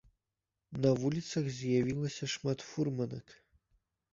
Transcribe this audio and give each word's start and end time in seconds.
На 0.85 0.93
вуліцах 1.01 1.45
з'явілася 1.57 2.31
шмат 2.37 2.67
фурманак. 2.71 3.37